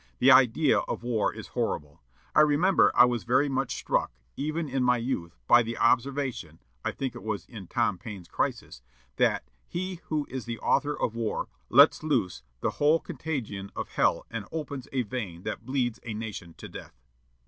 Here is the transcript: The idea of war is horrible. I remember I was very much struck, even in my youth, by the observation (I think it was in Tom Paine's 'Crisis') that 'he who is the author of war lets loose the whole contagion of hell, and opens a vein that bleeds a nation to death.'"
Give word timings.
The 0.17 0.31
idea 0.31 0.79
of 0.79 1.03
war 1.03 1.31
is 1.31 1.49
horrible. 1.49 2.01
I 2.35 2.41
remember 2.41 2.91
I 2.95 3.05
was 3.05 3.23
very 3.23 3.47
much 3.47 3.75
struck, 3.75 4.11
even 4.35 4.67
in 4.67 4.83
my 4.83 4.97
youth, 4.97 5.37
by 5.45 5.61
the 5.61 5.77
observation 5.77 6.57
(I 6.83 6.91
think 6.91 7.13
it 7.13 7.21
was 7.21 7.45
in 7.45 7.67
Tom 7.67 7.99
Paine's 7.99 8.27
'Crisis') 8.27 8.81
that 9.17 9.47
'he 9.67 9.99
who 10.05 10.25
is 10.27 10.45
the 10.45 10.57
author 10.57 10.99
of 10.99 11.13
war 11.13 11.49
lets 11.69 12.01
loose 12.01 12.41
the 12.61 12.71
whole 12.81 12.99
contagion 12.99 13.69
of 13.75 13.89
hell, 13.89 14.25
and 14.31 14.47
opens 14.51 14.87
a 14.91 15.03
vein 15.03 15.43
that 15.43 15.65
bleeds 15.67 15.99
a 16.01 16.15
nation 16.15 16.55
to 16.55 16.67
death.'" 16.67 16.99